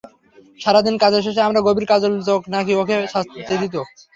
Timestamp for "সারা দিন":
0.59-0.95